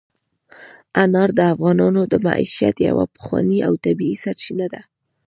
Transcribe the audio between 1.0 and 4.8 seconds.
انار د افغانانو د معیشت یوه پخوانۍ او طبیعي سرچینه